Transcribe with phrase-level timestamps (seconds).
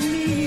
[0.00, 0.37] me.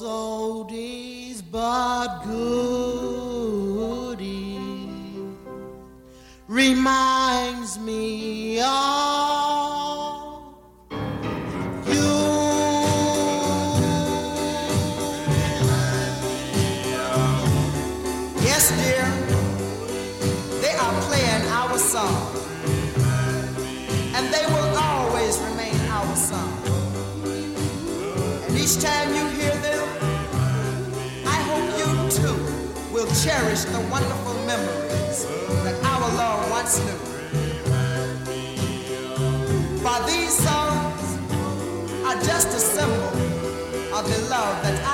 [0.00, 3.46] was oldies but goodies
[6.48, 9.25] reminds me of
[33.56, 35.24] cherish the wonderful memories
[35.64, 36.98] that our Lord once knew.
[39.82, 41.04] For these songs
[42.04, 43.12] are just a symbol
[43.96, 44.85] of the love that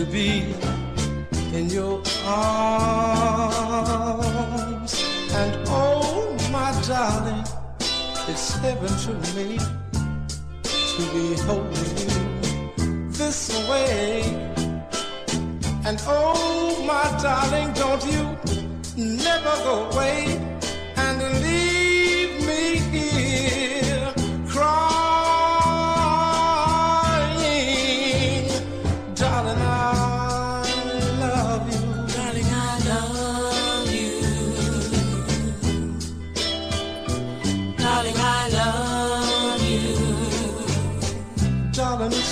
[0.00, 0.69] to be.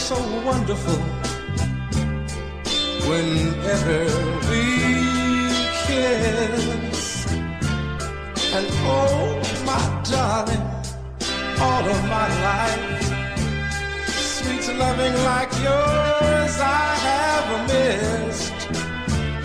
[0.08, 1.00] so wonderful
[3.10, 4.04] whenever
[4.48, 4.64] we
[5.84, 7.26] kiss.
[8.56, 10.66] And oh, my darling,
[11.60, 13.02] all of my life,
[14.08, 18.52] sweet loving like yours I have missed.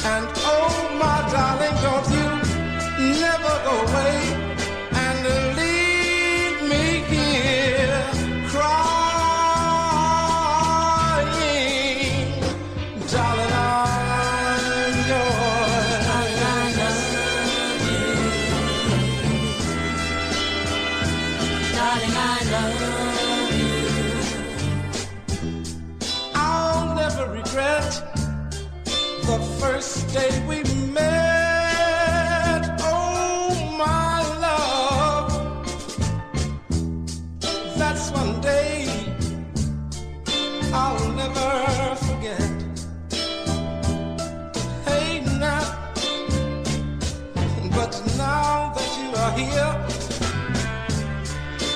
[0.06, 0.72] And oh,
[1.04, 4.43] my darling, don't you never go away.
[27.26, 28.04] Never regret
[29.24, 32.80] the first day we met.
[32.82, 35.32] Oh, my love,
[37.78, 38.88] that's one day
[40.74, 42.42] I'll never forget.
[44.86, 45.64] Hey, now,
[47.76, 49.74] but now that you are here,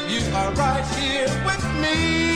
[0.09, 2.26] you are right here with me.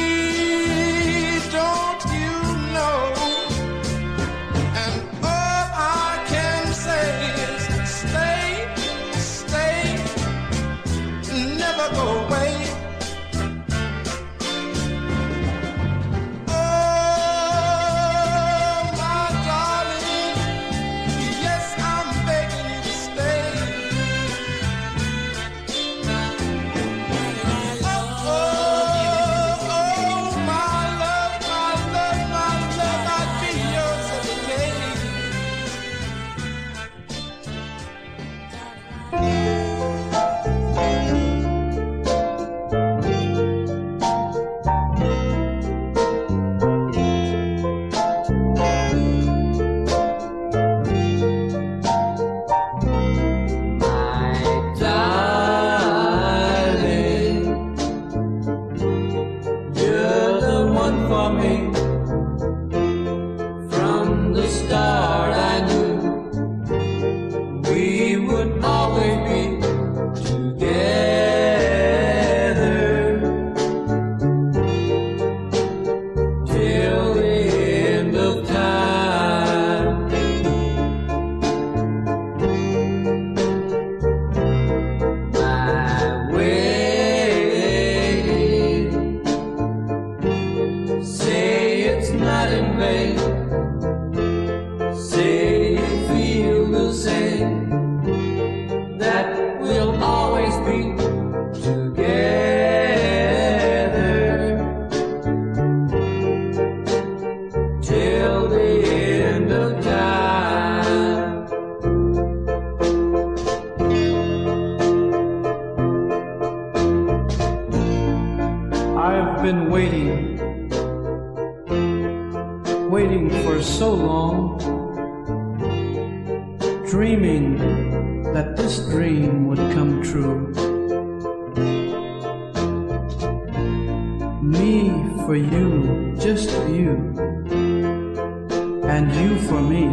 [138.91, 139.85] And you for me.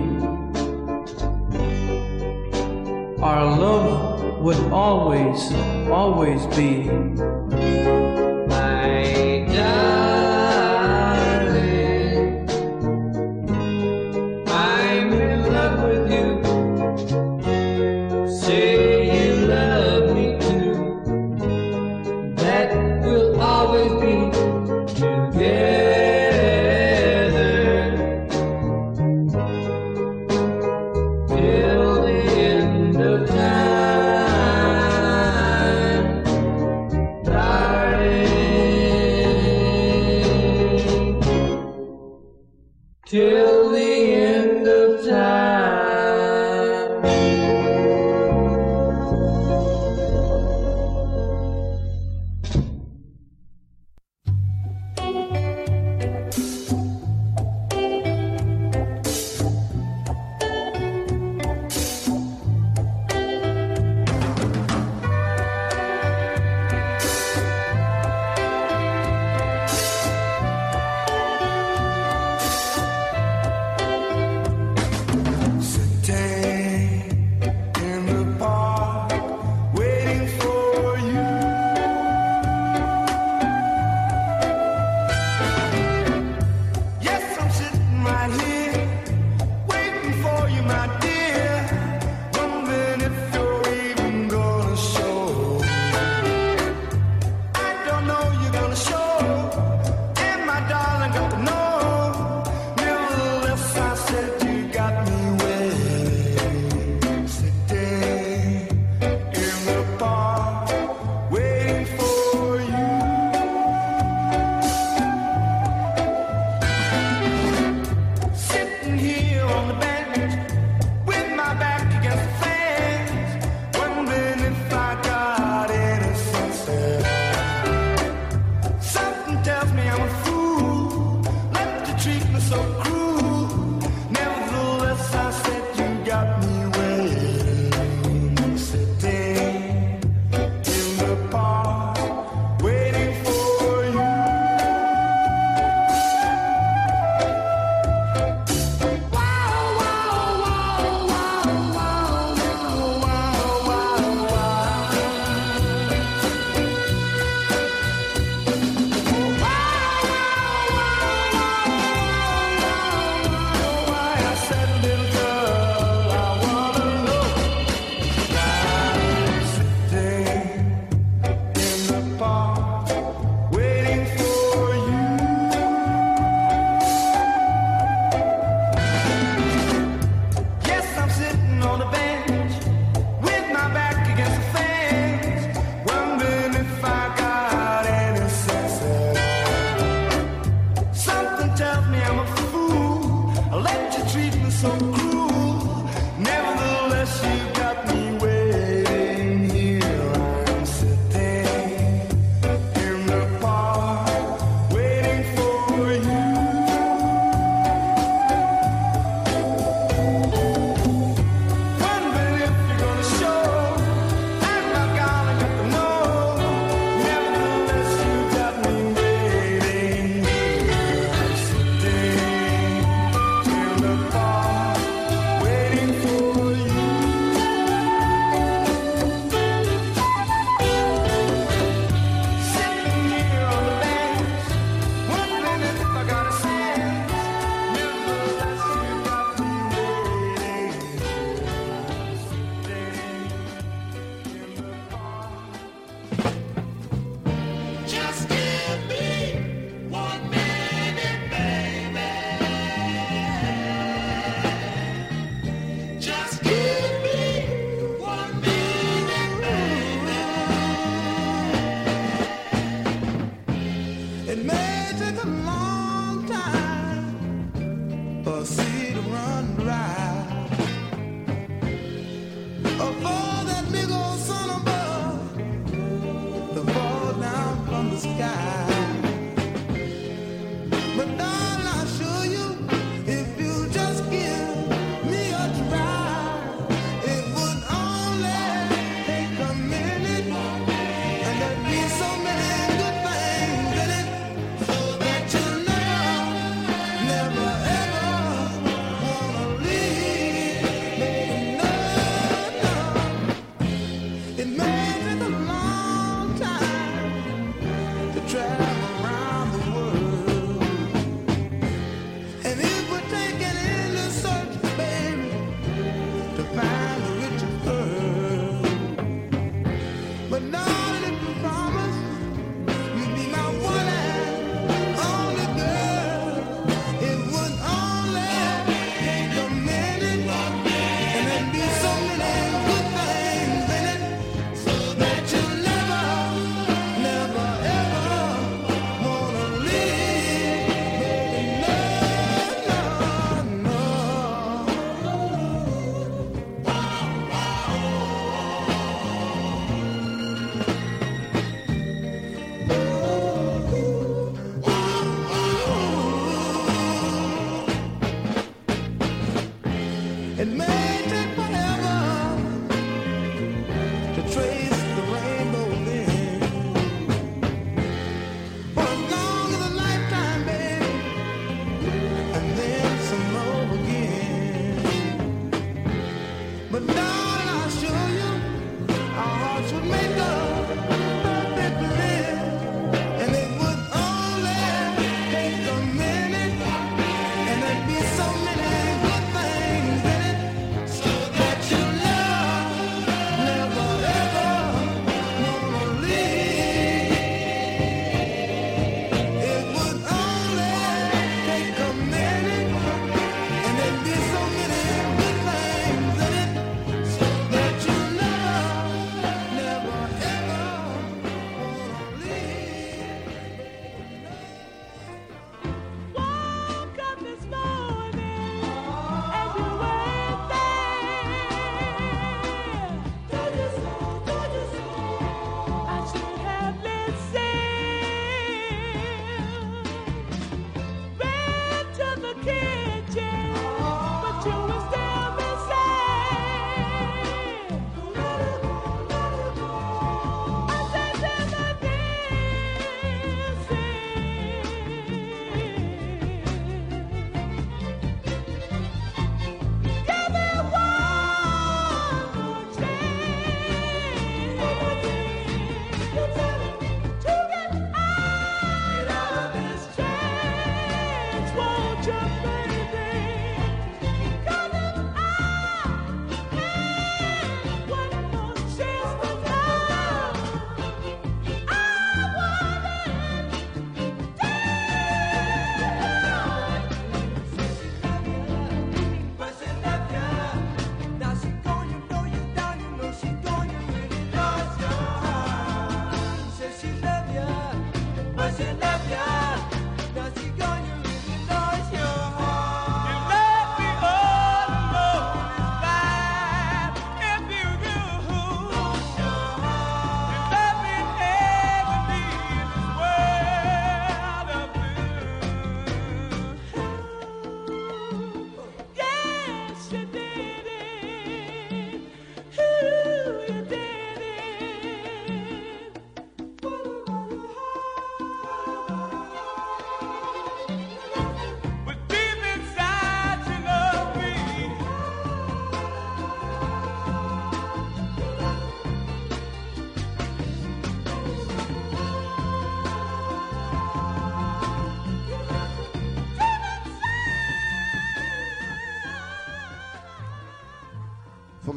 [3.23, 5.53] Our love would always,
[5.89, 6.89] always be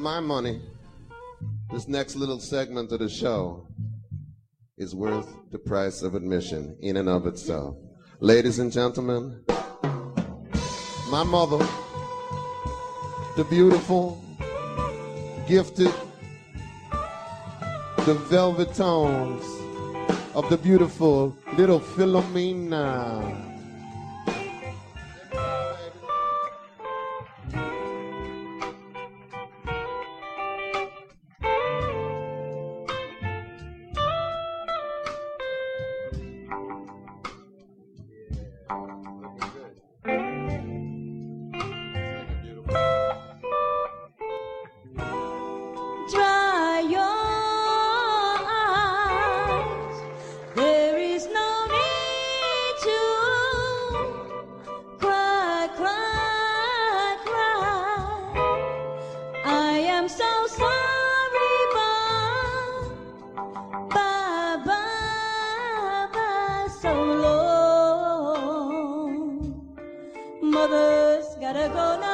[0.02, 0.60] my money,
[1.72, 3.68] this next little segment of the show
[4.76, 7.76] is worth the price of admission in and of itself.
[8.20, 9.44] Ladies and gentlemen,
[11.12, 11.64] my mother,
[13.36, 14.20] the beautiful,
[15.48, 15.94] gifted,
[18.08, 19.46] the velvet tones
[20.34, 23.51] of the beautiful little Philomena.
[70.62, 72.11] mother's gotta go now.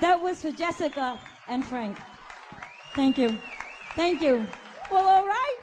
[0.00, 1.98] That was for Jessica and Frank.
[2.94, 3.36] Thank you.
[3.94, 4.46] Thank you.
[4.90, 5.59] Well, all right.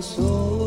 [0.00, 0.61] soul.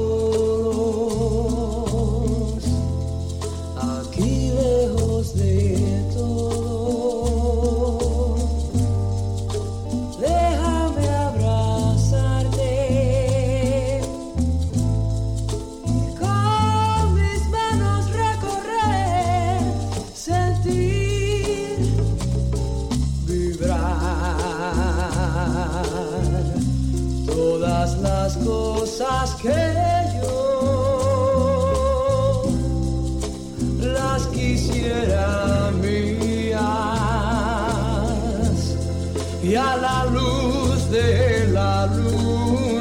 [39.45, 42.74] y a la luz de la luz.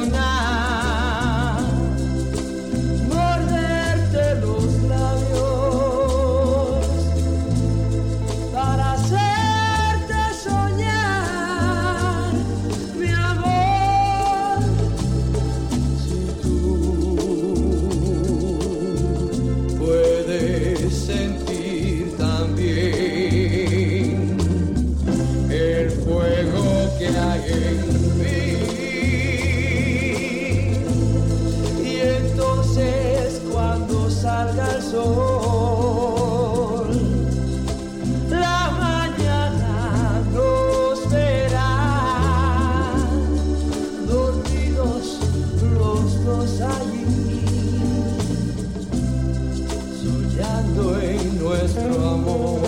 [50.77, 52.64] en nuestro amor.